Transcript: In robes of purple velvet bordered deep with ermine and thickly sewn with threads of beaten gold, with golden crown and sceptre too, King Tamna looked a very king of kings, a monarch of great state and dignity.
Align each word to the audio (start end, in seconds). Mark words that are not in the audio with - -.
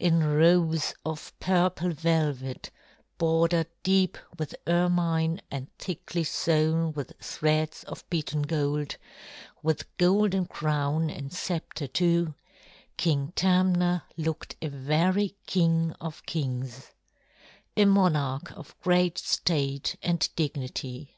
In 0.00 0.24
robes 0.24 0.92
of 1.06 1.32
purple 1.38 1.90
velvet 1.92 2.72
bordered 3.16 3.68
deep 3.84 4.18
with 4.36 4.52
ermine 4.66 5.40
and 5.52 5.68
thickly 5.78 6.24
sewn 6.24 6.92
with 6.94 7.12
threads 7.20 7.84
of 7.84 8.02
beaten 8.10 8.42
gold, 8.42 8.96
with 9.62 9.86
golden 9.96 10.46
crown 10.46 11.10
and 11.10 11.32
sceptre 11.32 11.86
too, 11.86 12.34
King 12.96 13.32
Tamna 13.36 14.02
looked 14.16 14.56
a 14.60 14.66
very 14.68 15.36
king 15.46 15.92
of 16.00 16.26
kings, 16.26 16.90
a 17.76 17.84
monarch 17.84 18.50
of 18.58 18.74
great 18.80 19.16
state 19.16 19.94
and 20.02 20.28
dignity. 20.34 21.14